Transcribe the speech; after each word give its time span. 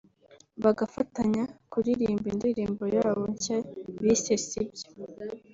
bagafatanya 0.63 1.43
kuririmba 1.71 2.27
indirimbo 2.33 2.83
yabo 2.95 3.21
nshya 3.33 3.57
bise 4.01 4.33
‘Sibyo’ 4.45 4.87